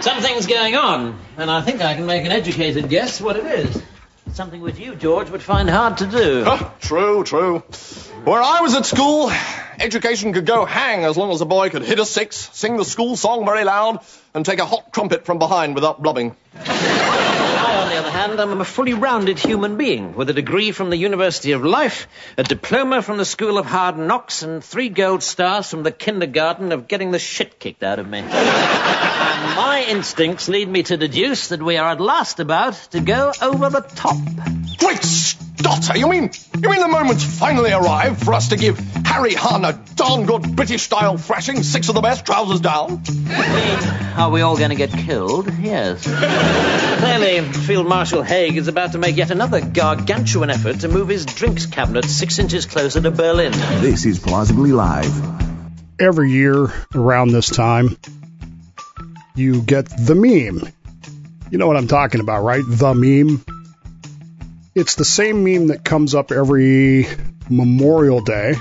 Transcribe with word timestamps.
Something's 0.00 0.46
going 0.46 0.76
on, 0.76 1.18
and 1.38 1.50
I 1.50 1.62
think 1.62 1.80
I 1.80 1.94
can 1.94 2.06
make 2.06 2.24
an 2.24 2.32
educated 2.32 2.88
guess 2.88 3.20
what 3.20 3.36
it 3.36 3.46
is. 3.46 3.82
Something 4.34 4.60
which 4.60 4.78
you, 4.78 4.94
George, 4.94 5.30
would 5.30 5.40
find 5.42 5.70
hard 5.70 5.98
to 5.98 6.06
do. 6.06 6.44
Huh, 6.44 6.70
true, 6.80 7.24
true. 7.24 7.60
Where 8.24 8.42
I 8.42 8.60
was 8.60 8.74
at 8.74 8.84
school, 8.84 9.32
education 9.78 10.34
could 10.34 10.44
go 10.44 10.66
hang 10.66 11.04
as 11.04 11.16
long 11.16 11.30
as 11.30 11.40
a 11.40 11.46
boy 11.46 11.70
could 11.70 11.82
hit 11.82 11.98
a 11.98 12.04
six, 12.04 12.50
sing 12.52 12.76
the 12.76 12.84
school 12.84 13.16
song 13.16 13.46
very 13.46 13.64
loud, 13.64 14.00
and 14.34 14.44
take 14.44 14.58
a 14.58 14.66
hot 14.66 14.92
trumpet 14.92 15.24
from 15.24 15.38
behind 15.38 15.74
without 15.74 16.02
blubbing. 16.02 16.36
I, 16.54 17.78
on 17.82 17.88
the 17.88 17.96
other 17.96 18.10
hand, 18.10 18.38
am 18.38 18.60
a 18.60 18.64
fully 18.64 18.92
rounded 18.92 19.38
human 19.38 19.78
being 19.78 20.14
with 20.14 20.28
a 20.28 20.34
degree 20.34 20.72
from 20.72 20.90
the 20.90 20.98
University 20.98 21.52
of 21.52 21.64
Life, 21.64 22.06
a 22.36 22.42
diploma 22.42 23.00
from 23.00 23.16
the 23.16 23.24
School 23.24 23.56
of 23.56 23.64
Hard 23.64 23.96
Knocks, 23.96 24.42
and 24.42 24.62
three 24.62 24.90
gold 24.90 25.22
stars 25.22 25.70
from 25.70 25.82
the 25.82 25.92
kindergarten 25.92 26.72
of 26.72 26.88
getting 26.88 27.12
the 27.12 27.18
shit 27.18 27.58
kicked 27.58 27.82
out 27.82 27.98
of 27.98 28.06
me. 28.06 28.20
and 29.18 29.56
my 29.56 29.84
instincts 29.88 30.48
lead 30.48 30.68
me 30.68 30.82
to 30.84 30.96
deduce 30.96 31.48
that 31.48 31.62
we 31.62 31.76
are 31.76 31.90
at 31.90 32.00
last 32.00 32.40
about 32.40 32.74
to 32.90 33.00
go 33.00 33.32
over 33.40 33.70
the 33.70 33.80
top. 33.80 34.16
Great 34.78 35.02
Stotter! 35.02 35.98
You 35.98 36.08
mean 36.08 36.30
you 36.60 36.68
mean 36.68 36.80
the 36.80 36.88
moment's 36.88 37.24
finally 37.24 37.72
arrived 37.72 38.24
for 38.24 38.34
us 38.34 38.48
to 38.48 38.56
give 38.56 38.78
Harry 39.06 39.34
Hunn 39.34 39.64
a 39.64 39.72
darn 39.94 40.26
good 40.26 40.54
British 40.54 40.82
style 40.82 41.16
thrashing, 41.16 41.62
six 41.62 41.88
of 41.88 41.94
the 41.94 42.00
best, 42.00 42.26
trousers 42.26 42.60
down? 42.60 43.02
Are 44.16 44.30
we 44.30 44.42
all 44.42 44.56
going 44.56 44.70
to 44.70 44.76
get 44.76 44.90
killed? 44.90 45.50
Yes. 45.58 46.04
Clearly, 46.98 47.40
Field 47.52 47.88
Marshal 47.88 48.22
Haig 48.22 48.56
is 48.56 48.68
about 48.68 48.92
to 48.92 48.98
make 48.98 49.16
yet 49.16 49.30
another 49.30 49.60
gargantuan 49.60 50.50
effort 50.50 50.80
to 50.80 50.88
move 50.88 51.08
his 51.08 51.24
drinks 51.24 51.66
cabinet 51.66 52.04
six 52.04 52.38
inches 52.38 52.66
closer 52.66 53.00
to 53.00 53.10
Berlin. 53.10 53.52
This 53.80 54.04
is 54.06 54.18
Plausibly 54.18 54.72
Live. 54.72 55.12
Every 55.98 56.30
year 56.30 56.72
around 56.94 57.30
this 57.30 57.48
time, 57.48 57.96
you 59.36 59.62
get 59.62 59.86
the 59.88 60.14
meme. 60.14 60.72
You 61.50 61.58
know 61.58 61.66
what 61.66 61.76
I'm 61.76 61.88
talking 61.88 62.20
about, 62.20 62.42
right? 62.42 62.64
The 62.66 62.94
meme. 62.94 63.44
It's 64.74 64.96
the 64.96 65.04
same 65.04 65.44
meme 65.44 65.68
that 65.68 65.84
comes 65.84 66.14
up 66.14 66.32
every 66.32 67.06
Memorial 67.48 68.20
Day 68.20 68.54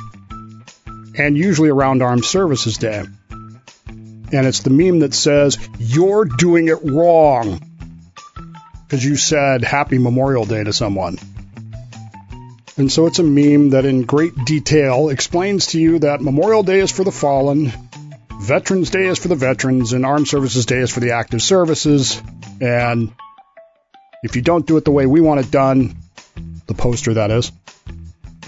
and 1.18 1.38
usually 1.38 1.70
around 1.70 2.02
Armed 2.03 2.26
Services 2.26 2.78
Day. 2.78 3.03
And 3.88 4.48
it's 4.48 4.62
the 4.62 4.70
meme 4.70 5.00
that 5.00 5.14
says, 5.14 5.58
You're 5.80 6.26
doing 6.26 6.68
it 6.68 6.84
wrong. 6.84 7.62
Because 8.84 9.03
you 9.03 9.16
said 9.16 9.64
Happy 9.64 9.98
Memorial 9.98 10.46
Day 10.46 10.64
to 10.64 10.73
someone. 10.73 11.18
And 12.78 12.92
so 12.92 13.06
it's 13.06 13.20
a 13.20 13.23
meme 13.23 13.70
that 13.70 13.86
in 13.86 14.03
great 14.03 14.34
detail 14.46 15.09
explains 15.09 15.68
to 15.68 15.80
you 15.80 16.00
that 16.00 16.22
Memorial 16.22 16.64
Day 16.64 16.80
is 16.80 16.92
for 16.92 17.03
the 17.06 17.12
fallen, 17.12 17.72
Veterans 18.39 18.89
Day 18.89 19.05
is 19.08 19.17
for 19.17 19.28
the 19.28 19.36
veterans, 19.36 19.94
and 19.94 20.05
Armed 20.05 20.28
Services 20.28 20.66
Day 20.66 20.78
is 20.78 20.91
for 20.91 21.00
the 21.00 21.11
active 21.11 21.41
services. 21.41 22.22
And 22.61 23.11
if 24.23 24.36
you 24.36 24.41
don't 24.41 24.66
do 24.66 24.78
it 24.78 24.86
the 24.86 24.91
way 24.91 25.05
we 25.05 25.22
want 25.22 25.39
it 25.39 25.50
done, 25.52 25.95
the 26.67 26.73
poster 26.73 27.16
that 27.16 27.31
is, 27.31 27.52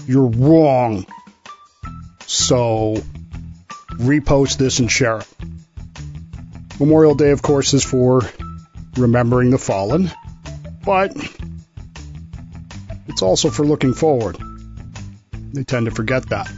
you're 0.06 0.28
wrong. 0.28 1.06
So 2.26 3.02
repost 3.92 4.58
this 4.58 4.78
and 4.78 4.90
share 4.90 5.18
it. 5.18 5.28
Memorial 6.78 7.14
Day, 7.14 7.30
of 7.30 7.42
course, 7.42 7.74
is 7.74 7.84
for 7.84 8.22
remembering 8.96 9.50
the 9.50 9.58
fallen, 9.58 10.10
but 10.84 11.12
it's 13.08 13.22
also 13.22 13.50
for 13.50 13.64
looking 13.64 13.94
forward. 13.94 14.38
They 15.52 15.64
tend 15.64 15.86
to 15.86 15.92
forget 15.92 16.28
that. 16.28 16.48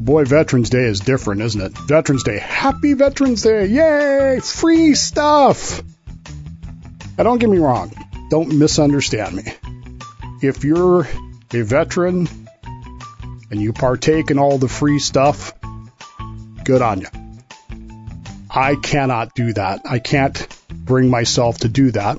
Boy, 0.00 0.24
Veterans 0.24 0.70
Day 0.70 0.84
is 0.84 1.00
different, 1.00 1.42
isn't 1.42 1.60
it? 1.60 1.72
Veterans 1.76 2.22
Day. 2.22 2.38
Happy 2.38 2.94
Veterans 2.94 3.42
Day! 3.42 3.66
Yay! 3.66 4.40
Free 4.40 4.94
stuff! 4.94 5.82
Now, 7.18 7.24
don't 7.24 7.38
get 7.38 7.50
me 7.50 7.58
wrong. 7.58 7.92
Don't 8.30 8.58
misunderstand 8.58 9.36
me. 9.36 9.42
If 10.40 10.62
you're 10.62 11.08
a 11.52 11.62
veteran 11.62 12.28
and 13.50 13.60
you 13.60 13.72
partake 13.72 14.30
in 14.30 14.38
all 14.38 14.58
the 14.58 14.68
free 14.68 15.00
stuff, 15.00 15.52
good 16.64 16.80
on 16.80 17.00
you. 17.00 17.08
I 18.48 18.76
cannot 18.76 19.34
do 19.34 19.52
that. 19.54 19.82
I 19.84 19.98
can't 19.98 20.46
bring 20.70 21.10
myself 21.10 21.58
to 21.58 21.68
do 21.68 21.90
that. 21.90 22.18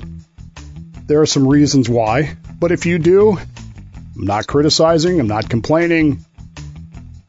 There 1.07 1.21
are 1.21 1.25
some 1.25 1.47
reasons 1.47 1.87
why, 1.87 2.35
but 2.59 2.73
if 2.73 2.85
you 2.85 2.99
do, 2.99 3.37
I'm 3.37 4.25
not 4.25 4.47
criticizing, 4.47 5.19
I'm 5.19 5.27
not 5.27 5.49
complaining. 5.49 6.25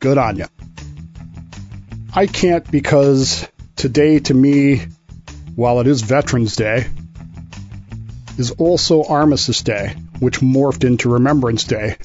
Good 0.01 0.17
on 0.17 0.37
you. 0.37 0.47
I 2.15 2.27
can't 2.27 2.69
because 2.71 3.47
today 3.77 4.19
to 4.19 4.33
me, 4.33 4.87
while 5.55 5.81
it 5.81 5.87
is 5.87 6.01
Veterans 6.01 6.57
Day, 6.57 6.87
is 8.39 8.51
also 8.53 9.05
Armistice 9.05 9.63
Day, 9.63 9.95
which 10.19 10.41
morphed 10.41 10.85
into 10.85 11.11
Remembrance 11.11 11.65
Day 11.65 11.99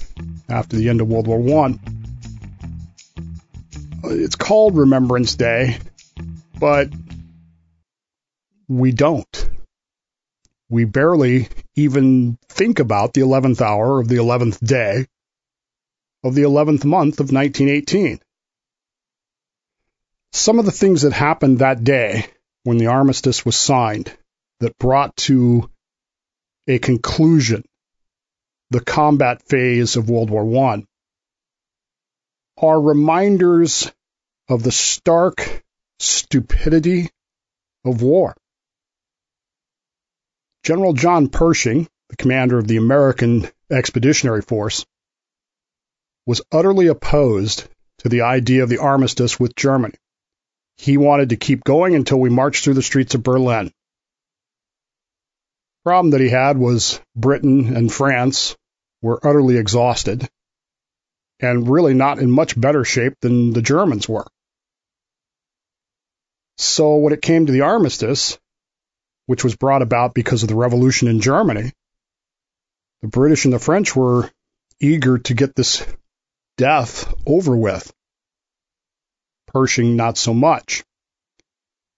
after 0.49 0.75
the 0.75 0.89
end 0.89 0.99
of 0.99 1.07
World 1.07 1.27
War 1.27 1.39
One. 1.39 1.79
It's 4.03 4.35
called 4.35 4.75
Remembrance 4.75 5.35
Day, 5.35 5.79
but 6.59 6.89
we 8.67 8.91
don't. 8.91 9.49
We 10.69 10.83
barely 10.83 11.47
even 11.75 12.37
think 12.49 12.79
about 12.79 13.13
the 13.13 13.21
11th 13.21 13.61
hour 13.61 14.01
of 14.01 14.09
the 14.09 14.17
11th 14.17 14.59
day 14.65 15.05
of 16.25 16.33
the 16.33 16.41
11th 16.41 16.83
month 16.83 17.19
of 17.19 17.31
1918. 17.31 18.19
Some 20.33 20.57
of 20.57 20.65
the 20.65 20.71
things 20.71 21.03
that 21.03 21.13
happened 21.13 21.59
that 21.59 21.83
day 21.83 22.25
when 22.63 22.77
the 22.77 22.87
armistice 22.87 23.45
was 23.45 23.55
signed 23.55 24.11
that 24.59 24.75
brought 24.79 25.15
to 25.17 25.69
a 26.67 26.79
conclusion 26.79 27.63
the 28.71 28.79
combat 28.79 29.43
phase 29.43 29.97
of 29.97 30.09
World 30.09 30.31
War 30.31 30.71
I 30.71 30.83
are 32.57 32.81
reminders 32.81 33.91
of 34.49 34.63
the 34.63 34.71
stark 34.71 35.63
stupidity 35.99 37.11
of 37.85 38.01
war. 38.01 38.35
General 40.63 40.93
John 40.93 41.27
Pershing, 41.29 41.87
the 42.09 42.15
commander 42.15 42.57
of 42.57 42.67
the 42.67 42.77
American 42.77 43.47
Expeditionary 43.69 44.41
Force, 44.41 44.87
was 46.25 46.41
utterly 46.51 46.87
opposed 46.87 47.67
to 47.99 48.09
the 48.09 48.21
idea 48.21 48.63
of 48.63 48.69
the 48.69 48.79
armistice 48.79 49.39
with 49.39 49.55
Germany. 49.55 49.95
He 50.77 50.97
wanted 50.97 51.29
to 51.29 51.37
keep 51.37 51.63
going 51.63 51.95
until 51.95 52.19
we 52.19 52.29
marched 52.29 52.63
through 52.63 52.73
the 52.73 52.81
streets 52.81 53.15
of 53.15 53.23
Berlin. 53.23 53.67
The 53.67 53.71
problem 55.89 56.11
that 56.11 56.21
he 56.21 56.29
had 56.29 56.57
was 56.57 56.99
Britain 57.15 57.75
and 57.75 57.93
France 57.93 58.55
were 59.01 59.25
utterly 59.25 59.57
exhausted 59.57 60.27
and 61.39 61.69
really 61.69 61.93
not 61.93 62.19
in 62.19 62.31
much 62.31 62.59
better 62.59 62.83
shape 62.83 63.13
than 63.21 63.53
the 63.53 63.61
Germans 63.61 64.09
were. 64.09 64.25
So 66.57 66.95
when 66.97 67.13
it 67.13 67.21
came 67.21 67.45
to 67.45 67.51
the 67.51 67.61
armistice, 67.61 68.39
which 69.25 69.43
was 69.43 69.55
brought 69.55 69.81
about 69.81 70.13
because 70.13 70.43
of 70.43 70.49
the 70.49 70.55
revolution 70.55 71.07
in 71.07 71.19
Germany, 71.19 71.71
the 73.01 73.07
British 73.07 73.45
and 73.45 73.53
the 73.53 73.59
French 73.59 73.95
were 73.95 74.29
eager 74.79 75.17
to 75.19 75.33
get 75.33 75.55
this 75.55 75.85
death 76.57 77.13
over 77.25 77.55
with. 77.55 77.91
Pershing, 79.47 79.95
not 79.95 80.17
so 80.17 80.33
much. 80.33 80.83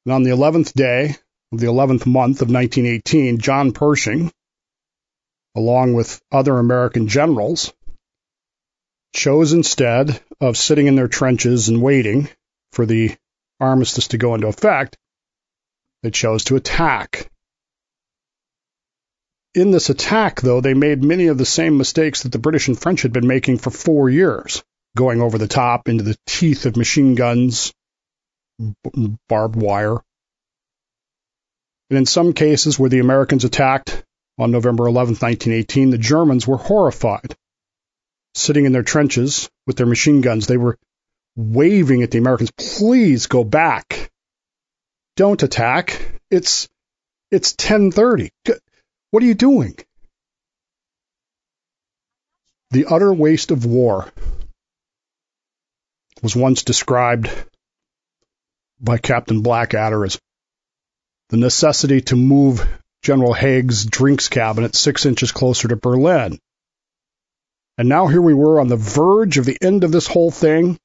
And 0.06 0.14
on 0.14 0.24
the 0.24 0.32
11th 0.32 0.74
day 0.74 1.16
of 1.52 1.60
the 1.60 1.68
11th 1.68 2.06
month 2.06 2.42
of 2.42 2.50
1918, 2.50 3.40
John 3.40 3.72
Pershing, 3.72 4.32
along 5.56 5.94
with 5.94 6.22
other 6.32 6.58
American 6.58 7.08
generals, 7.08 7.74
chose 9.14 9.54
instead 9.54 10.22
of 10.40 10.58
sitting 10.58 10.88
in 10.88 10.96
their 10.96 11.08
trenches 11.08 11.70
and 11.70 11.82
waiting 11.82 12.30
for 12.72 12.86
the 12.86 13.16
armistice 13.60 14.10
to 14.10 14.18
go 14.18 14.36
into 14.36 14.48
effect, 14.48 14.98
they 16.04 16.12
chose 16.12 16.44
to 16.46 16.56
attack. 16.56 17.30
In 19.56 19.72
this 19.72 19.90
attack, 19.90 20.42
though, 20.42 20.62
they 20.62 20.74
made 20.74 21.04
many 21.04 21.28
of 21.28 21.38
the 21.38 21.46
same 21.46 21.78
mistakes 21.78 22.24
that 22.24 22.32
the 22.32 22.40
British 22.40 22.68
and 22.68 22.80
French 22.80 23.02
had 23.02 23.14
been 23.14 23.28
making 23.28 23.58
for 23.58 23.72
four 23.72 24.10
years, 24.10 24.64
going 24.96 25.22
over 25.22 25.38
the 25.38 25.48
top 25.48 25.90
into 25.90 26.04
the 26.04 26.18
teeth 26.26 26.66
of 26.66 26.78
machine 26.78 27.16
guns, 27.16 27.74
barbed 29.28 29.56
wire. 29.56 29.98
And 31.90 31.98
in 31.98 32.06
some 32.06 32.34
cases 32.34 32.78
where 32.78 32.90
the 32.90 33.00
Americans 33.00 33.46
attacked 33.46 34.04
on 34.38 34.52
November 34.52 34.88
11, 34.88 35.16
1918, 35.16 35.90
the 35.90 35.98
Germans 35.98 36.46
were 36.46 36.58
horrified. 36.58 37.36
Sitting 38.36 38.66
in 38.66 38.74
their 38.74 38.84
trenches 38.84 39.50
with 39.66 39.78
their 39.78 39.88
machine 39.88 40.22
guns, 40.22 40.46
they 40.46 40.58
were 40.58 40.78
waving 41.36 42.04
at 42.04 42.12
the 42.12 42.18
Americans, 42.18 42.52
please 42.52 43.28
go 43.28 43.44
back. 43.44 44.12
Don't 45.16 45.42
attack. 45.42 46.00
It's 46.30 46.68
it's 47.32 47.54
10:30. 47.54 48.30
What 49.12 49.24
are 49.24 49.26
you 49.26 49.36
doing? 49.36 49.76
The 52.72 52.86
utter 52.86 53.14
waste 53.14 53.52
of 53.52 53.66
war 53.66 54.12
was 56.22 56.36
once 56.36 56.64
described 56.64 57.30
by 58.80 58.98
Captain 58.98 59.42
Blackadder 59.42 60.04
as 60.04 60.20
the 61.30 61.38
necessity 61.38 62.02
to 62.02 62.16
move 62.16 62.68
General 63.02 63.34
Haig's 63.34 63.86
drinks 63.86 64.28
cabinet 64.28 64.76
six 64.76 65.06
inches 65.06 65.32
closer 65.32 65.70
to 65.70 65.76
Berlin. 65.76 66.40
And 67.78 67.88
now 67.88 68.08
here 68.08 68.22
we 68.22 68.34
were 68.34 68.60
on 68.60 68.68
the 68.68 68.76
verge 68.76 69.38
of 69.38 69.46
the 69.46 69.58
end 69.62 69.84
of 69.84 69.92
this 69.92 70.08
whole 70.08 70.32
thing. 70.32 70.78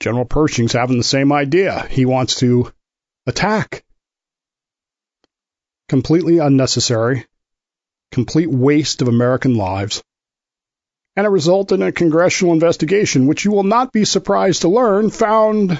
General 0.00 0.24
Pershing's 0.24 0.72
having 0.72 0.98
the 0.98 1.04
same 1.04 1.32
idea. 1.32 1.86
He 1.88 2.06
wants 2.06 2.36
to 2.36 2.72
attack. 3.26 3.83
Completely 5.88 6.38
unnecessary, 6.38 7.26
complete 8.10 8.50
waste 8.50 9.02
of 9.02 9.08
American 9.08 9.54
lives, 9.56 10.02
and 11.16 11.26
it 11.26 11.30
resulted 11.30 11.80
in 11.80 11.86
a 11.86 11.92
congressional 11.92 12.54
investigation, 12.54 13.26
which 13.26 13.44
you 13.44 13.52
will 13.52 13.64
not 13.64 13.92
be 13.92 14.04
surprised 14.04 14.62
to 14.62 14.68
learn 14.68 15.10
found 15.10 15.78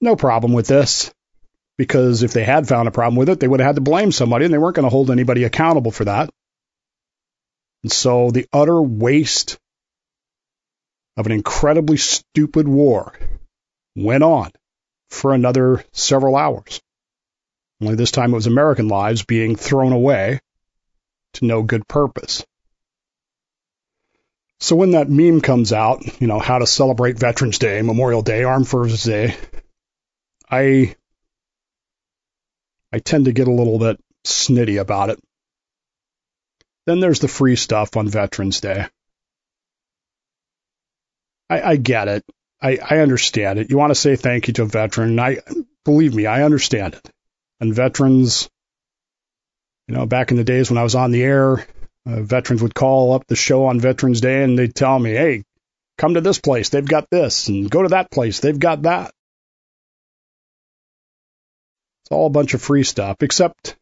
no 0.00 0.16
problem 0.16 0.52
with 0.52 0.66
this. 0.66 1.12
Because 1.78 2.22
if 2.22 2.32
they 2.32 2.44
had 2.44 2.68
found 2.68 2.86
a 2.86 2.92
problem 2.92 3.16
with 3.16 3.30
it, 3.30 3.40
they 3.40 3.48
would 3.48 3.60
have 3.60 3.68
had 3.68 3.76
to 3.76 3.82
blame 3.82 4.12
somebody, 4.12 4.44
and 4.44 4.52
they 4.52 4.58
weren't 4.58 4.76
going 4.76 4.84
to 4.84 4.90
hold 4.90 5.10
anybody 5.10 5.44
accountable 5.44 5.90
for 5.90 6.04
that. 6.04 6.28
And 7.82 7.90
so 7.90 8.30
the 8.30 8.46
utter 8.52 8.80
waste 8.80 9.58
of 11.16 11.26
an 11.26 11.32
incredibly 11.32 11.96
stupid 11.96 12.68
war 12.68 13.14
went 13.96 14.22
on 14.22 14.50
for 15.08 15.32
another 15.32 15.84
several 15.92 16.36
hours. 16.36 16.80
Only 17.82 17.96
this 17.96 18.12
time 18.12 18.30
it 18.30 18.36
was 18.36 18.46
American 18.46 18.86
lives 18.86 19.24
being 19.24 19.56
thrown 19.56 19.92
away 19.92 20.38
to 21.34 21.44
no 21.44 21.62
good 21.64 21.88
purpose. 21.88 22.44
So 24.60 24.76
when 24.76 24.92
that 24.92 25.10
meme 25.10 25.40
comes 25.40 25.72
out, 25.72 26.20
you 26.20 26.28
know, 26.28 26.38
how 26.38 26.58
to 26.58 26.66
celebrate 26.66 27.18
Veterans 27.18 27.58
Day, 27.58 27.82
Memorial 27.82 28.22
Day, 28.22 28.44
Armed 28.44 28.68
Forces 28.68 29.02
Day, 29.02 29.34
I 30.48 30.94
I 32.92 33.00
tend 33.00 33.24
to 33.24 33.32
get 33.32 33.48
a 33.48 33.52
little 33.52 33.80
bit 33.80 33.98
snitty 34.24 34.80
about 34.80 35.10
it. 35.10 35.18
Then 36.86 37.00
there's 37.00 37.18
the 37.18 37.26
free 37.26 37.56
stuff 37.56 37.96
on 37.96 38.06
Veterans 38.06 38.60
Day. 38.60 38.86
I, 41.50 41.62
I 41.62 41.76
get 41.76 42.06
it. 42.06 42.24
I, 42.60 42.78
I 42.78 42.98
understand 42.98 43.58
it. 43.58 43.70
You 43.70 43.76
want 43.76 43.90
to 43.90 43.96
say 43.96 44.14
thank 44.14 44.46
you 44.46 44.54
to 44.54 44.62
a 44.62 44.66
veteran. 44.66 45.18
I 45.18 45.38
believe 45.84 46.14
me, 46.14 46.26
I 46.26 46.44
understand 46.44 46.94
it. 46.94 47.10
And 47.60 47.74
veterans, 47.74 48.48
you 49.88 49.94
know, 49.94 50.06
back 50.06 50.30
in 50.30 50.36
the 50.36 50.44
days 50.44 50.70
when 50.70 50.78
I 50.78 50.82
was 50.82 50.94
on 50.94 51.12
the 51.12 51.22
air, 51.22 51.66
uh, 52.06 52.22
veterans 52.22 52.62
would 52.62 52.74
call 52.74 53.12
up 53.12 53.26
the 53.26 53.36
show 53.36 53.66
on 53.66 53.78
Veterans 53.80 54.20
Day 54.20 54.42
and 54.42 54.58
they'd 54.58 54.74
tell 54.74 54.98
me, 54.98 55.12
"Hey, 55.12 55.44
come 55.98 56.14
to 56.14 56.20
this 56.20 56.38
place. 56.38 56.68
They've 56.68 56.84
got 56.84 57.08
this, 57.10 57.48
and 57.48 57.70
go 57.70 57.82
to 57.82 57.90
that 57.90 58.10
place. 58.10 58.40
They've 58.40 58.58
got 58.58 58.82
that." 58.82 59.14
It's 62.02 62.10
all 62.10 62.26
a 62.26 62.30
bunch 62.30 62.54
of 62.54 62.62
free 62.62 62.82
stuff, 62.82 63.22
except 63.22 63.76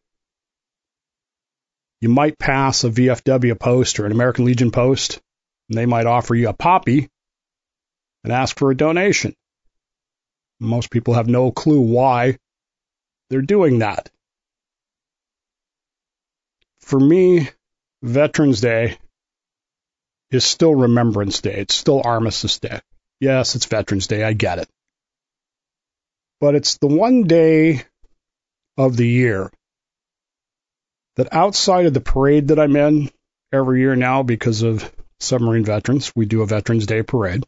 you 2.01 2.09
might 2.09 2.37
pass 2.37 2.83
a 2.83 2.89
VFW 2.89 3.55
post 3.55 3.99
or 3.99 4.05
an 4.05 4.11
American 4.11 4.45
Legion 4.45 4.71
post, 4.71 5.19
and 5.69 5.77
they 5.77 5.85
might 5.85 6.05
offer 6.05 6.35
you 6.35 6.49
a 6.49 6.53
poppy 6.53 7.09
and 8.23 8.33
ask 8.33 8.57
for 8.57 8.69
a 8.69 8.77
donation. 8.77 9.35
Most 10.59 10.91
people 10.91 11.15
have 11.15 11.27
no 11.27 11.51
clue 11.51 11.79
why 11.79 12.37
they're 13.31 13.41
doing 13.41 13.79
that. 13.79 14.09
For 16.81 16.99
me, 16.99 17.49
Veterans 18.03 18.59
Day 18.59 18.97
is 20.31 20.43
still 20.43 20.75
Remembrance 20.75 21.39
Day. 21.39 21.55
It's 21.55 21.73
still 21.73 22.01
Armistice 22.03 22.59
Day. 22.59 22.81
Yes, 23.21 23.55
it's 23.55 23.65
Veterans 23.67 24.07
Day. 24.07 24.25
I 24.25 24.33
get 24.33 24.59
it. 24.59 24.67
But 26.41 26.55
it's 26.55 26.77
the 26.77 26.87
one 26.87 27.23
day 27.23 27.83
of 28.77 28.97
the 28.97 29.07
year 29.07 29.49
that 31.15 31.31
outside 31.31 31.85
of 31.85 31.93
the 31.93 32.01
parade 32.01 32.49
that 32.49 32.59
I'm 32.59 32.75
in 32.75 33.11
every 33.53 33.79
year 33.79 33.95
now 33.95 34.23
because 34.23 34.61
of 34.61 34.91
submarine 35.21 35.63
veterans, 35.63 36.11
we 36.17 36.25
do 36.25 36.41
a 36.41 36.47
Veterans 36.47 36.85
Day 36.85 37.01
parade. 37.01 37.45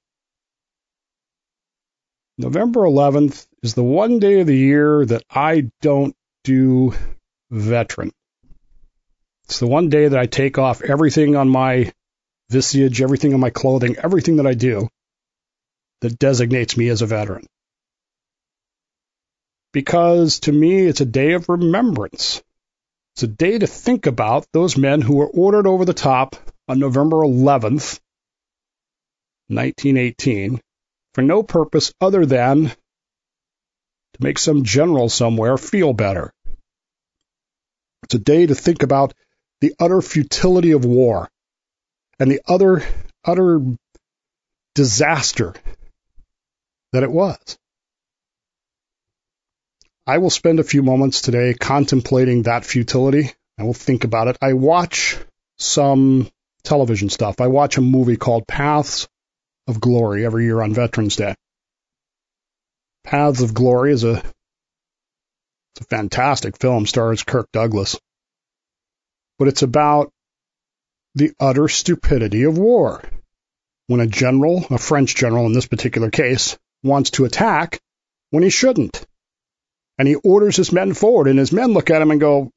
November 2.37 2.81
11th 2.81 3.47
is 3.63 3.73
the 3.73 3.83
one 3.83 4.19
day 4.19 4.41
of 4.41 4.47
the 4.47 4.57
year 4.57 5.05
that 5.05 5.23
I 5.31 5.71
don't 5.81 6.15
do 6.43 6.93
veteran. 7.49 8.11
It's 9.45 9.59
the 9.59 9.67
one 9.67 9.89
day 9.89 10.09
that 10.09 10.19
I 10.19 10.25
take 10.25 10.57
off 10.57 10.81
everything 10.81 11.35
on 11.35 11.49
my 11.49 11.91
visage, 12.49 13.01
everything 13.01 13.33
on 13.33 13.39
my 13.39 13.49
clothing, 13.49 13.95
everything 13.97 14.35
that 14.35 14.47
I 14.47 14.53
do 14.53 14.89
that 16.01 16.19
designates 16.19 16.75
me 16.75 16.89
as 16.89 17.01
a 17.01 17.05
veteran. 17.05 17.47
Because 19.71 20.41
to 20.41 20.51
me, 20.51 20.85
it's 20.85 21.01
a 21.01 21.05
day 21.05 21.33
of 21.33 21.49
remembrance. 21.49 22.43
It's 23.15 23.23
a 23.23 23.27
day 23.27 23.57
to 23.57 23.67
think 23.67 24.05
about 24.05 24.45
those 24.51 24.77
men 24.77 25.01
who 25.01 25.15
were 25.15 25.27
ordered 25.27 25.67
over 25.67 25.85
the 25.85 25.93
top 25.93 26.35
on 26.67 26.79
November 26.79 27.17
11th, 27.17 27.99
1918, 29.47 30.59
for 31.13 31.21
no 31.21 31.43
purpose 31.43 31.93
other 32.01 32.25
than 32.25 32.71
to 34.13 34.23
make 34.23 34.39
some 34.39 34.63
general 34.63 35.09
somewhere 35.09 35.57
feel 35.57 35.93
better. 35.93 36.31
It's 38.03 38.15
a 38.15 38.19
day 38.19 38.45
to 38.45 38.55
think 38.55 38.83
about 38.83 39.13
the 39.61 39.73
utter 39.79 40.01
futility 40.01 40.71
of 40.71 40.85
war 40.85 41.29
and 42.19 42.29
the 42.29 42.41
other 42.47 42.83
utter 43.25 43.61
disaster 44.75 45.53
that 46.91 47.03
it 47.03 47.11
was. 47.11 47.39
I 50.05 50.17
will 50.17 50.29
spend 50.29 50.59
a 50.59 50.63
few 50.63 50.83
moments 50.83 51.21
today 51.21 51.53
contemplating 51.53 52.43
that 52.43 52.65
futility. 52.65 53.31
I 53.57 53.63
will 53.63 53.73
think 53.73 54.03
about 54.03 54.27
it. 54.27 54.37
I 54.41 54.53
watch 54.53 55.17
some 55.57 56.29
television 56.63 57.09
stuff. 57.09 57.39
I 57.39 57.47
watch 57.47 57.77
a 57.77 57.81
movie 57.81 58.17
called 58.17 58.45
Paths 58.47 59.07
of 59.67 59.79
Glory 59.79 60.25
every 60.25 60.43
year 60.43 60.61
on 60.61 60.73
Veterans 60.73 61.15
Day. 61.15 61.35
Paths 63.03 63.41
of 63.41 63.53
Glory 63.53 63.93
is 63.93 64.03
a 64.03 64.23
it's 65.75 65.81
a 65.81 65.85
fantastic 65.85 66.59
film, 66.59 66.85
stars 66.85 67.23
Kirk 67.23 67.51
Douglas. 67.51 67.99
But 69.39 69.47
it's 69.47 69.63
about 69.63 70.11
the 71.15 71.31
utter 71.39 71.67
stupidity 71.67 72.43
of 72.43 72.57
war. 72.57 73.03
When 73.87 73.99
a 73.99 74.07
general, 74.07 74.65
a 74.69 74.77
French 74.77 75.15
general 75.15 75.45
in 75.45 75.53
this 75.53 75.67
particular 75.67 76.09
case, 76.09 76.57
wants 76.83 77.11
to 77.11 77.25
attack 77.25 77.79
when 78.29 78.43
he 78.43 78.49
shouldn't. 78.49 79.05
And 79.97 80.07
he 80.07 80.15
orders 80.15 80.55
his 80.55 80.71
men 80.71 80.93
forward, 80.93 81.27
and 81.27 81.37
his 81.37 81.51
men 81.51 81.73
look 81.73 81.89
at 81.89 82.01
him 82.01 82.11
and 82.11 82.19
go, 82.19 82.51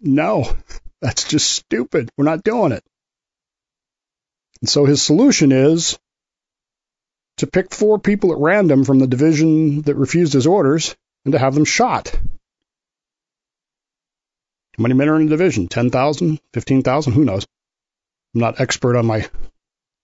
No, 0.00 0.52
that's 1.00 1.28
just 1.28 1.50
stupid. 1.50 2.10
We're 2.16 2.24
not 2.24 2.44
doing 2.44 2.72
it. 2.72 2.84
And 4.60 4.68
so 4.68 4.84
his 4.84 5.02
solution 5.02 5.52
is 5.52 5.98
to 7.38 7.46
pick 7.46 7.74
four 7.74 7.98
people 7.98 8.32
at 8.32 8.38
random 8.38 8.84
from 8.84 8.98
the 8.98 9.06
division 9.06 9.82
that 9.82 9.96
refused 9.96 10.32
his 10.32 10.46
orders 10.46 10.96
and 11.24 11.32
to 11.32 11.38
have 11.38 11.54
them 11.54 11.64
shot. 11.64 12.18
How 14.76 14.82
many 14.82 14.94
men 14.94 15.08
are 15.08 15.16
in 15.16 15.26
the 15.26 15.30
division? 15.30 15.68
10,000? 15.68 16.40
15,000? 16.52 17.12
Who 17.12 17.24
knows? 17.24 17.46
I'm 18.34 18.40
not 18.40 18.60
expert 18.60 18.96
on 18.96 19.06
my 19.06 19.28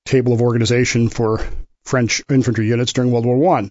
table 0.04 0.32
of 0.32 0.42
organization 0.42 1.08
for 1.08 1.40
French 1.84 2.22
infantry 2.30 2.68
units 2.68 2.92
during 2.92 3.10
World 3.10 3.26
War 3.26 3.58
I. 3.58 3.70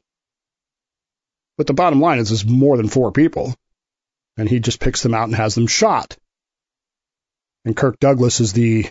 But 1.57 1.67
the 1.67 1.73
bottom 1.73 2.01
line 2.01 2.19
is 2.19 2.29
there's 2.29 2.45
more 2.45 2.77
than 2.77 2.87
four 2.87 3.11
people, 3.11 3.55
and 4.37 4.49
he 4.49 4.59
just 4.59 4.79
picks 4.79 5.03
them 5.03 5.13
out 5.13 5.25
and 5.25 5.35
has 5.35 5.55
them 5.55 5.67
shot. 5.67 6.17
And 7.65 7.75
Kirk 7.75 7.99
Douglas 7.99 8.39
is 8.39 8.53
the 8.53 8.89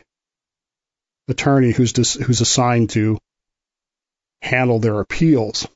attorney 1.28 1.72
who's 1.72 1.92
dis- 1.92 2.14
who's 2.14 2.40
assigned 2.40 2.90
to 2.90 3.18
handle 4.42 4.78
their 4.78 5.00
appeals. 5.00 5.66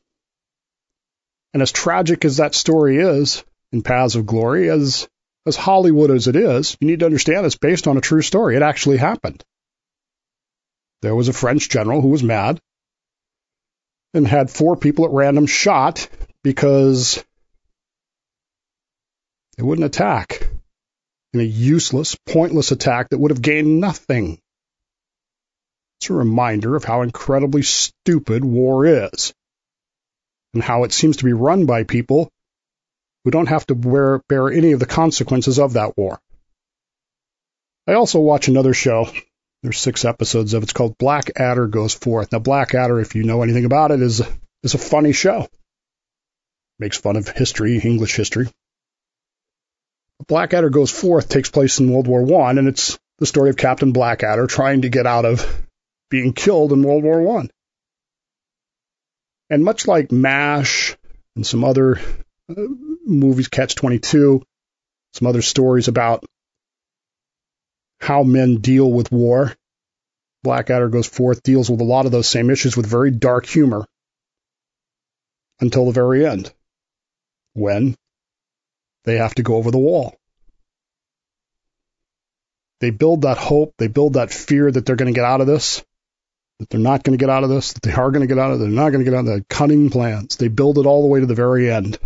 And 1.53 1.63
as 1.63 1.73
tragic 1.73 2.25
as 2.25 2.39
that 2.39 2.55
story 2.55 2.99
is 2.99 3.45
in 3.73 3.83
Paths 3.83 4.15
of 4.15 4.27
Glory, 4.27 4.71
as 4.71 5.09
as 5.47 5.57
Hollywood 5.57 6.11
as 6.11 6.27
it 6.27 6.37
is, 6.37 6.77
you 6.81 6.87
need 6.87 7.01
to 7.01 7.07
understand 7.07 7.45
it's 7.45 7.57
based 7.57 7.87
on 7.87 7.97
a 7.97 8.01
true 8.01 8.23
story. 8.23 8.57
It 8.57 8.63
actually 8.63 8.97
happened. 8.97 9.45
There 11.03 11.15
was 11.15 11.29
a 11.29 11.35
French 11.35 11.69
general 11.69 12.01
who 12.01 12.09
was 12.09 12.23
mad 12.23 12.61
and 14.15 14.27
had 14.27 14.51
four 14.51 14.77
people 14.77 15.05
at 15.05 15.11
random 15.11 15.47
shot 15.47 16.09
because 16.43 17.23
they 19.57 19.63
wouldn't 19.63 19.85
attack 19.85 20.49
in 21.35 21.41
a 21.41 21.45
useless, 21.45 22.17
pointless 22.27 22.73
attack 22.73 23.11
that 23.11 23.19
would 23.19 23.33
have 23.33 23.43
gained 23.43 23.81
nothing. 23.81 24.39
It's 26.05 26.11
a 26.11 26.13
reminder 26.13 26.77
of 26.77 26.85
how 26.85 27.01
incredibly 27.01 27.63
stupid 27.63 28.45
war 28.45 28.85
is 28.85 29.33
and 30.53 30.63
how 30.63 30.85
it 30.85 30.93
seems 30.93 31.17
to 31.17 31.25
be 31.25 31.33
run 31.33 31.65
by 31.65 31.85
people 31.85 32.29
who 33.25 33.31
don't 33.31 33.49
have 33.49 33.67
to 33.69 33.75
bear, 33.75 34.21
bear 34.29 34.51
any 34.51 34.73
of 34.73 34.81
the 34.81 34.87
consequences 34.87 35.59
of 35.59 35.73
that 35.73 35.97
war. 35.97 36.21
I 37.87 37.95
also 37.95 38.21
watch 38.21 38.49
another 38.49 38.75
show. 38.75 39.09
There's 39.63 39.79
six 39.79 40.05
episodes 40.05 40.53
of 40.53 40.63
it. 40.63 40.65
It's 40.65 40.73
called 40.75 40.99
Blackadder 40.99 41.69
Goes 41.69 41.95
Forth. 41.95 42.33
Now, 42.33 42.39
Blackadder, 42.39 43.01
if 43.01 43.15
you 43.15 43.23
know 43.23 43.43
anything 43.43 43.65
about 43.65 43.91
it, 43.91 44.03
is 44.03 44.21
is 44.63 44.75
a 44.75 44.79
funny 44.79 45.15
show. 45.15 45.49
makes 46.79 46.99
fun 46.99 47.17
of 47.17 47.29
history, 47.29 47.79
English 47.79 48.15
history. 48.15 48.51
Blackadder 50.29 50.69
Goes 50.69 50.91
Forth 50.91 51.31
takes 51.31 51.49
place 51.49 51.81
in 51.81 51.91
World 51.91 52.09
War 52.09 52.23
One, 52.23 52.59
and 52.59 52.69
it's 52.69 52.99
the 53.21 53.27
story 53.27 53.49
of 53.49 53.57
Captain 53.57 53.93
Blackadder 53.93 54.47
trying 54.47 54.83
to 54.83 54.91
get 54.91 55.07
out 55.07 55.25
of 55.25 55.64
being 56.15 56.33
killed 56.33 56.73
in 56.73 56.81
World 56.81 57.03
War 57.03 57.21
One. 57.23 57.51
And 59.51 59.65
much 59.65 59.89
like 59.89 60.13
MASH 60.13 60.97
and 61.35 61.45
some 61.45 61.65
other 61.65 61.99
uh, 62.49 62.55
movies, 63.05 63.49
Catch 63.49 63.75
22, 63.75 64.41
some 65.15 65.27
other 65.27 65.43
stories 65.43 65.89
about 65.89 66.25
how 67.99 68.23
men 68.23 68.59
deal 68.59 68.93
with 68.93 69.11
war, 69.11 69.57
Blackadder 70.45 70.89
Goes 70.89 71.09
Forth 71.09 71.43
deals 71.43 71.69
with 71.69 71.81
a 71.81 71.91
lot 71.93 72.07
of 72.07 72.13
those 72.13 72.29
same 72.29 72.49
issues 72.49 72.77
with 72.77 72.87
very 72.87 73.11
dark 73.11 73.45
humor 73.45 73.85
until 75.59 75.87
the 75.87 75.91
very 75.91 76.25
end, 76.25 76.55
when 77.55 77.97
they 79.03 79.17
have 79.17 79.35
to 79.35 79.43
go 79.43 79.57
over 79.57 79.73
the 79.73 79.79
wall. 79.79 80.17
They 82.79 82.91
build 82.91 83.23
that 83.23 83.37
hope, 83.39 83.75
they 83.79 83.89
build 83.89 84.13
that 84.13 84.31
fear 84.31 84.71
that 84.71 84.87
they're 84.87 84.95
going 84.95 85.13
to 85.13 85.19
get 85.19 85.27
out 85.27 85.41
of 85.41 85.49
this, 85.49 85.83
that 86.59 86.71
they're 86.71 86.81
not 86.81 87.03
going 87.03 87.17
to 87.17 87.23
get 87.23 87.31
out 87.31 87.45
of 87.45 87.51
this, 87.51 87.73
that 87.73 87.83
they 87.83 87.93
are 87.93 88.11
going 88.11 88.21
to 88.21 88.27
get 88.27 88.39
out 88.39 88.53
of 88.53 88.61
it, 88.61 88.65
they're 88.65 88.73
not 88.73 88.91
going 88.91 89.05
to 89.05 89.11
get 89.11 89.17
out 89.17 89.27
of 89.27 89.27
the 89.27 89.45
Cunning 89.49 89.91
plans. 89.91 90.37
They 90.37 90.49
build 90.49 90.79
it 90.79 90.87
all 90.87 91.03
the 91.03 91.09
way 91.09 91.21
to 91.21 91.27
the 91.27 91.35
very 91.35 91.71
end. 91.71 91.99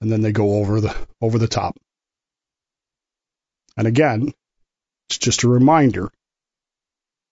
And 0.00 0.12
then 0.12 0.20
they 0.20 0.32
go 0.32 0.56
over 0.56 0.80
the 0.80 0.94
over 1.20 1.38
the 1.38 1.48
top. 1.48 1.76
And 3.76 3.86
again, 3.86 4.32
it's 5.08 5.18
just 5.18 5.42
a 5.42 5.48
reminder, 5.48 6.10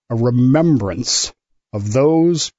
a 0.09 0.15
remembrance 0.15 1.33
of 1.71 1.93
those 1.93 2.51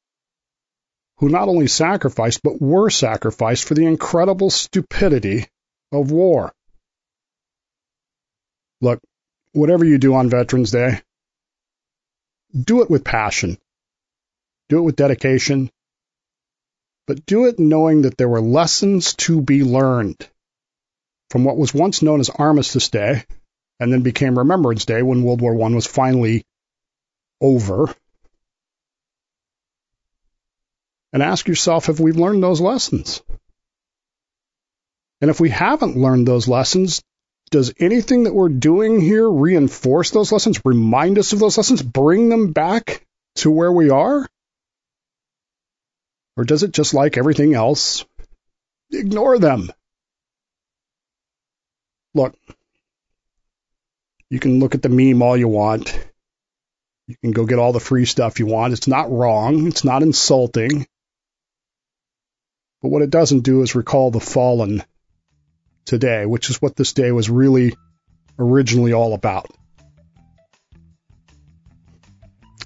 who 1.18 1.28
not 1.28 1.48
only 1.48 1.66
sacrificed, 1.66 2.40
but 2.42 2.60
were 2.60 2.90
sacrificed 2.90 3.64
for 3.64 3.74
the 3.74 3.86
incredible 3.86 4.50
stupidity 4.50 5.46
of 5.92 6.10
war. 6.10 6.52
Look, 8.80 9.00
whatever 9.52 9.84
you 9.84 9.98
do 9.98 10.14
on 10.14 10.28
Veterans 10.28 10.70
Day, 10.70 11.00
do 12.58 12.82
it 12.82 12.90
with 12.90 13.04
passion, 13.04 13.58
do 14.68 14.78
it 14.78 14.82
with 14.82 14.96
dedication, 14.96 15.70
but 17.06 17.26
do 17.26 17.46
it 17.46 17.58
knowing 17.58 18.02
that 18.02 18.16
there 18.16 18.28
were 18.28 18.40
lessons 18.40 19.14
to 19.14 19.40
be 19.40 19.62
learned 19.62 20.28
from 21.30 21.44
what 21.44 21.56
was 21.56 21.75
once 21.75 22.00
known 22.00 22.20
as 22.20 22.30
Armistice 22.30 22.88
Day 22.88 23.25
and 23.80 23.92
then 23.92 24.02
became 24.02 24.38
Remembrance 24.38 24.84
Day 24.84 25.02
when 25.02 25.23
World 25.23 25.40
War 25.40 25.54
I 25.54 25.75
was 25.75 25.87
finally 25.87 26.44
over. 27.40 27.94
And 31.12 31.23
ask 31.23 31.46
yourself 31.46 31.88
if 31.88 32.00
we've 32.00 32.16
learned 32.16 32.42
those 32.42 32.61
lessons. 32.61 33.23
And 35.20 35.30
if 35.30 35.40
we 35.40 35.50
haven't 35.50 35.96
learned 35.96 36.26
those 36.26 36.49
lessons, 36.49 37.02
does 37.54 37.73
anything 37.78 38.25
that 38.25 38.34
we're 38.34 38.49
doing 38.49 39.00
here 39.00 39.30
reinforce 39.30 40.11
those 40.11 40.32
lessons, 40.32 40.61
remind 40.64 41.20
us 41.20 41.32
of 41.32 41.38
those 41.38 41.56
lessons, 41.56 41.82
bring 41.82 42.28
them 42.28 42.50
back 42.50 43.06
to 43.37 43.49
where 43.49 43.70
we 43.70 43.90
are? 43.90 44.26
Or 46.37 46.42
does 46.42 46.64
it 46.64 46.73
just 46.73 46.94
like 46.94 47.16
everything 47.16 47.54
else, 47.54 48.04
ignore 48.90 49.38
them? 49.38 49.70
Look, 52.12 52.34
you 54.30 54.40
can 54.40 54.58
look 54.58 54.75
at 54.75 54.82
the 54.82 54.88
meme 54.88 55.23
all 55.23 55.37
you 55.37 55.46
want. 55.46 55.96
You 57.06 57.14
can 57.23 57.30
go 57.30 57.46
get 57.46 57.61
all 57.61 57.73
the 57.73 57.78
free 57.78 58.04
stuff 58.04 58.40
you 58.40 58.46
want. 58.46 58.73
It's 58.73 58.88
not 58.88 59.12
wrong. 59.12 59.68
It's 59.68 59.84
not 59.84 60.02
insulting. 60.02 60.88
But 62.82 62.88
what 62.88 63.02
it 63.02 63.11
doesn't 63.11 63.44
do 63.44 63.62
is 63.62 63.76
recall 63.76 64.11
the 64.11 64.18
fallen 64.18 64.82
today, 65.84 66.26
which 66.26 66.50
is 66.50 66.60
what 66.60 66.76
this 66.76 66.92
day 66.92 67.12
was 67.12 67.30
really 67.30 67.74
originally 68.38 68.92
all 68.92 69.14
about. 69.14 69.50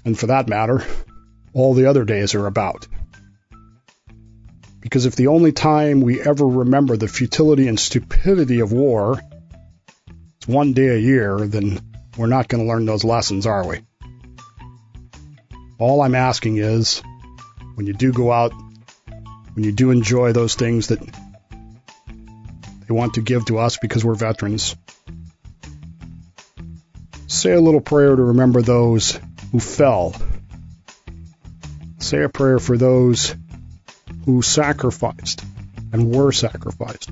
And 0.05 0.17
for 0.17 0.27
that 0.27 0.47
matter, 0.47 0.83
all 1.53 1.73
the 1.73 1.87
other 1.87 2.05
days 2.05 2.35
are 2.35 2.47
about. 2.47 2.87
Because 4.79 5.05
if 5.05 5.15
the 5.15 5.27
only 5.27 5.51
time 5.51 6.01
we 6.01 6.21
ever 6.21 6.45
remember 6.45 6.95
the 6.95 7.07
futility 7.07 7.67
and 7.67 7.79
stupidity 7.79 8.61
of 8.61 8.71
war 8.71 9.19
is 10.41 10.47
one 10.47 10.73
day 10.73 10.87
a 10.87 10.97
year, 10.97 11.37
then 11.47 11.79
we're 12.17 12.27
not 12.27 12.47
going 12.47 12.63
to 12.63 12.69
learn 12.69 12.85
those 12.85 13.03
lessons, 13.03 13.45
are 13.45 13.67
we? 13.67 13.81
All 15.77 16.01
I'm 16.01 16.15
asking 16.15 16.57
is, 16.57 17.01
when 17.75 17.87
you 17.87 17.93
do 17.93 18.11
go 18.11 18.31
out 18.31 18.53
when 19.59 19.65
you 19.65 19.71
do 19.73 19.91
enjoy 19.91 20.31
those 20.31 20.55
things 20.55 20.87
that 20.87 20.99
they 22.89 22.95
want 22.95 23.13
to 23.13 23.21
give 23.21 23.45
to 23.45 23.59
us 23.59 23.77
because 23.77 24.03
we're 24.03 24.15
veterans. 24.15 24.75
Say 27.27 27.51
a 27.51 27.61
little 27.61 27.81
prayer 27.81 28.15
to 28.15 28.23
remember 28.23 28.63
those 28.63 29.19
who 29.51 29.59
fell. 29.59 30.15
Say 31.99 32.23
a 32.23 32.29
prayer 32.29 32.57
for 32.57 32.77
those 32.77 33.35
who 34.25 34.41
sacrificed 34.41 35.45
and 35.93 36.15
were 36.15 36.31
sacrificed 36.31 37.11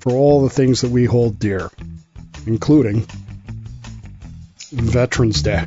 for 0.00 0.12
all 0.12 0.42
the 0.42 0.50
things 0.50 0.82
that 0.82 0.90
we 0.90 1.06
hold 1.06 1.38
dear, 1.38 1.70
including 2.46 3.06
Veterans 4.72 5.40
Day. 5.40 5.64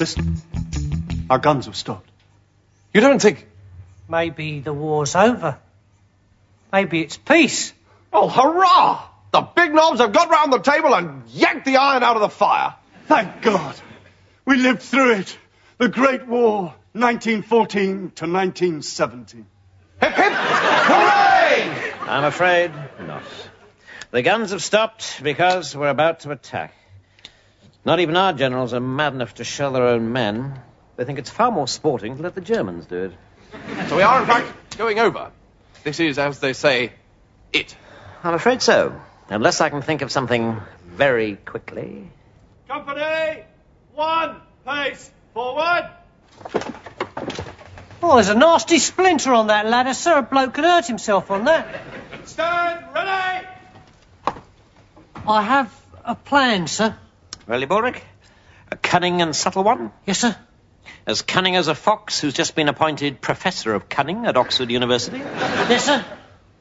Listen, 0.00 0.40
our 1.30 1.38
guns 1.38 1.66
have 1.66 1.76
stopped. 1.76 2.10
You 2.94 3.00
don't 3.00 3.20
think. 3.20 3.46
Maybe 4.08 4.60
the 4.60 4.72
war's 4.72 5.14
over. 5.14 5.58
Maybe 6.72 7.02
it's 7.02 7.16
peace. 7.16 7.72
Oh, 8.12 8.28
hurrah! 8.28 9.04
The 9.32 9.42
big 9.42 9.74
knobs 9.74 10.00
have 10.00 10.12
got 10.12 10.30
round 10.30 10.52
the 10.52 10.58
table 10.58 10.94
and 10.94 11.28
yanked 11.28 11.66
the 11.66 11.76
iron 11.76 12.02
out 12.02 12.16
of 12.16 12.22
the 12.22 12.30
fire. 12.30 12.74
Thank 13.06 13.42
God. 13.42 13.74
We 14.46 14.56
lived 14.56 14.82
through 14.82 15.16
it. 15.16 15.38
The 15.76 15.88
Great 15.88 16.26
War, 16.26 16.74
1914 16.92 17.86
to 17.86 18.26
1917. 18.26 19.46
Hip 20.00 20.12
hip! 20.12 20.32
Hooray! 20.32 21.92
I'm 22.00 22.24
afraid 22.24 22.72
not. 23.00 23.22
The 24.10 24.22
guns 24.22 24.52
have 24.52 24.62
stopped 24.62 25.22
because 25.22 25.76
we're 25.76 25.90
about 25.90 26.20
to 26.20 26.30
attack. 26.30 26.72
Not 27.84 28.00
even 28.00 28.16
our 28.16 28.32
generals 28.32 28.72
are 28.72 28.80
mad 28.80 29.12
enough 29.12 29.34
to 29.34 29.44
shell 29.44 29.72
their 29.72 29.86
own 29.86 30.12
men. 30.12 30.58
They 30.98 31.04
think 31.04 31.20
it's 31.20 31.30
far 31.30 31.52
more 31.52 31.68
sporting 31.68 32.16
to 32.16 32.22
let 32.24 32.34
the 32.34 32.40
Germans 32.40 32.86
do 32.86 33.04
it. 33.04 33.12
So 33.88 33.96
we 33.96 34.02
are, 34.02 34.20
in 34.20 34.26
fact, 34.26 34.76
going 34.76 34.98
over. 34.98 35.30
This 35.84 36.00
is, 36.00 36.18
as 36.18 36.40
they 36.40 36.52
say, 36.52 36.92
it. 37.52 37.76
I'm 38.24 38.34
afraid 38.34 38.62
so. 38.62 39.00
Unless 39.30 39.60
I 39.60 39.68
can 39.70 39.80
think 39.80 40.02
of 40.02 40.10
something 40.10 40.60
very 40.86 41.36
quickly. 41.36 42.10
Company, 42.66 43.44
one 43.94 44.40
pace 44.66 45.12
forward. 45.34 45.88
Oh, 48.02 48.16
there's 48.16 48.28
a 48.28 48.34
nasty 48.34 48.80
splinter 48.80 49.32
on 49.32 49.46
that 49.46 49.66
ladder, 49.66 49.94
sir. 49.94 50.18
A 50.18 50.22
bloke 50.22 50.54
could 50.54 50.64
hurt 50.64 50.86
himself 50.88 51.30
on 51.30 51.44
that. 51.44 51.80
Stand 52.24 52.84
ready. 52.92 53.46
I 55.28 55.42
have 55.42 55.72
a 56.04 56.16
plan, 56.16 56.66
sir. 56.66 56.96
Really, 57.46 57.66
Baldrick? 57.66 58.00
A 58.72 58.76
cunning 58.76 59.22
and 59.22 59.36
subtle 59.36 59.62
one? 59.62 59.92
Yes, 60.04 60.18
sir. 60.18 60.36
As 61.06 61.22
cunning 61.22 61.56
as 61.56 61.68
a 61.68 61.74
fox 61.74 62.20
who's 62.20 62.34
just 62.34 62.54
been 62.54 62.68
appointed 62.68 63.20
Professor 63.20 63.74
of 63.74 63.88
Cunning 63.88 64.26
at 64.26 64.36
Oxford 64.36 64.70
University? 64.70 65.18
Yes, 65.18 65.84
sir. 65.84 66.04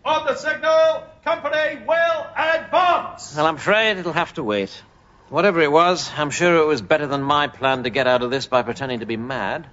On 0.06 0.26
the 0.26 0.36
signal, 0.36 1.04
company 1.24 1.84
will 1.86 2.28
advance. 2.36 3.36
Well, 3.36 3.46
I'm 3.46 3.56
afraid 3.56 3.98
it'll 3.98 4.14
have 4.14 4.34
to 4.36 4.44
wait. 4.44 4.82
Whatever 5.30 5.60
it 5.60 5.72
was, 5.72 6.10
I'm 6.16 6.30
sure 6.30 6.56
it 6.56 6.66
was 6.66 6.82
better 6.82 7.08
than 7.08 7.22
my 7.22 7.48
plan 7.48 7.84
to 7.84 7.90
get 7.90 8.08
out 8.08 8.22
of 8.24 8.32
this 8.32 8.48
by 8.48 8.62
pretending 8.62 9.02
to 9.02 9.06
be 9.06 9.18
mad. 9.18 9.68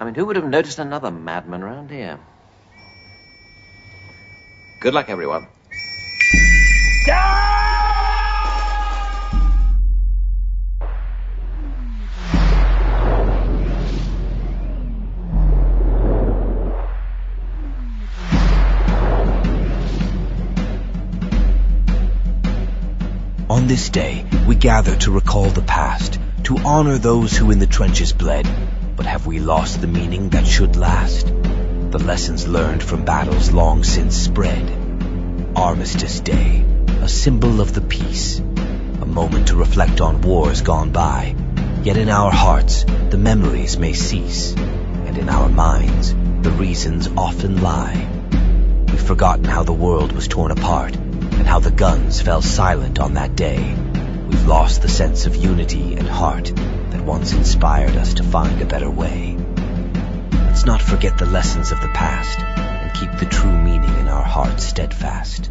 I 0.00 0.04
mean, 0.04 0.14
who 0.14 0.24
would 0.26 0.36
have 0.36 0.48
noticed 0.48 0.78
another 0.78 1.10
madman 1.10 1.62
around 1.62 1.90
here? 1.90 2.18
Good 4.80 4.94
luck, 4.94 5.10
everyone. 5.10 5.46
On 7.08 7.41
this 23.82 23.90
day, 23.90 24.24
we 24.46 24.54
gather 24.54 24.94
to 24.94 25.10
recall 25.10 25.46
the 25.46 25.60
past, 25.60 26.20
to 26.44 26.56
honor 26.58 26.98
those 26.98 27.36
who 27.36 27.50
in 27.50 27.58
the 27.58 27.66
trenches 27.66 28.12
bled. 28.12 28.46
But 28.94 29.06
have 29.06 29.26
we 29.26 29.40
lost 29.40 29.80
the 29.80 29.88
meaning 29.88 30.28
that 30.28 30.46
should 30.46 30.76
last? 30.76 31.26
The 31.26 31.98
lessons 31.98 32.46
learned 32.46 32.80
from 32.80 33.04
battles 33.04 33.50
long 33.50 33.82
since 33.82 34.14
spread. 34.14 34.70
Armistice 35.56 36.20
Day, 36.20 36.64
a 37.00 37.08
symbol 37.08 37.60
of 37.60 37.74
the 37.74 37.80
peace, 37.80 38.38
a 38.38 39.04
moment 39.04 39.48
to 39.48 39.56
reflect 39.56 40.00
on 40.00 40.22
wars 40.22 40.62
gone 40.62 40.92
by. 40.92 41.34
Yet 41.82 41.96
in 41.96 42.08
our 42.08 42.30
hearts, 42.30 42.84
the 43.10 43.18
memories 43.18 43.78
may 43.78 43.94
cease, 43.94 44.54
and 44.54 45.18
in 45.18 45.28
our 45.28 45.48
minds, 45.48 46.14
the 46.42 46.52
reasons 46.52 47.08
often 47.16 47.60
lie. 47.60 48.08
We've 48.86 49.02
forgotten 49.02 49.46
how 49.46 49.64
the 49.64 49.72
world 49.72 50.12
was 50.12 50.28
torn 50.28 50.52
apart, 50.52 50.96
how 51.52 51.58
the 51.58 51.70
guns 51.70 52.22
fell 52.22 52.40
silent 52.40 52.98
on 52.98 53.12
that 53.12 53.36
day. 53.36 53.76
We've 54.30 54.46
lost 54.46 54.80
the 54.80 54.88
sense 54.88 55.26
of 55.26 55.36
unity 55.36 55.96
and 55.96 56.08
heart 56.08 56.50
that 56.56 57.04
once 57.04 57.34
inspired 57.34 57.94
us 57.94 58.14
to 58.14 58.22
find 58.22 58.62
a 58.62 58.64
better 58.64 58.88
way. 58.88 59.36
Let's 60.32 60.64
not 60.64 60.80
forget 60.80 61.18
the 61.18 61.26
lessons 61.26 61.70
of 61.70 61.78
the 61.82 61.88
past, 61.88 62.38
and 62.38 62.94
keep 62.94 63.20
the 63.20 63.26
true 63.26 63.52
meaning 63.52 63.94
in 63.98 64.08
our 64.08 64.22
hearts 64.22 64.64
steadfast. 64.64 65.50